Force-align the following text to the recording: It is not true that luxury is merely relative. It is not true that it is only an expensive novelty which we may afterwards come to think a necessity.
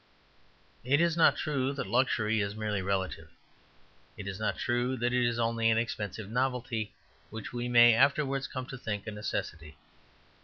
It 0.83 0.99
is 0.99 1.15
not 1.15 1.37
true 1.37 1.73
that 1.73 1.85
luxury 1.85 2.41
is 2.41 2.55
merely 2.55 2.81
relative. 2.81 3.29
It 4.17 4.27
is 4.27 4.39
not 4.39 4.57
true 4.57 4.97
that 4.97 5.13
it 5.13 5.23
is 5.27 5.37
only 5.37 5.69
an 5.69 5.77
expensive 5.77 6.27
novelty 6.31 6.91
which 7.29 7.53
we 7.53 7.67
may 7.67 7.93
afterwards 7.93 8.47
come 8.47 8.65
to 8.65 8.79
think 8.79 9.05
a 9.05 9.11
necessity. 9.11 9.77